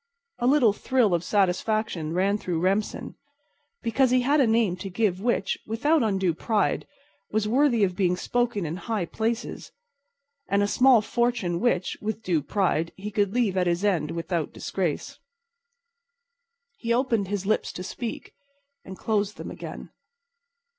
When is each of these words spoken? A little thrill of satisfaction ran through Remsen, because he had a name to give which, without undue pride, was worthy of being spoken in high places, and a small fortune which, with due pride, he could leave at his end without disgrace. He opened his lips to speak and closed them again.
A 0.39 0.47
little 0.47 0.73
thrill 0.73 1.13
of 1.13 1.23
satisfaction 1.23 2.13
ran 2.15 2.39
through 2.39 2.59
Remsen, 2.59 3.13
because 3.83 4.09
he 4.09 4.21
had 4.21 4.41
a 4.41 4.47
name 4.47 4.75
to 4.77 4.89
give 4.89 5.21
which, 5.21 5.59
without 5.67 6.01
undue 6.01 6.33
pride, 6.33 6.87
was 7.29 7.47
worthy 7.47 7.83
of 7.83 7.95
being 7.95 8.17
spoken 8.17 8.65
in 8.65 8.77
high 8.77 9.05
places, 9.05 9.71
and 10.47 10.63
a 10.63 10.67
small 10.67 11.03
fortune 11.03 11.59
which, 11.59 11.99
with 12.01 12.23
due 12.23 12.41
pride, 12.41 12.91
he 12.95 13.11
could 13.11 13.31
leave 13.31 13.55
at 13.55 13.67
his 13.67 13.85
end 13.85 14.09
without 14.09 14.51
disgrace. 14.51 15.19
He 16.77 16.91
opened 16.91 17.27
his 17.27 17.45
lips 17.45 17.71
to 17.73 17.83
speak 17.83 18.33
and 18.83 18.97
closed 18.97 19.37
them 19.37 19.51
again. 19.51 19.91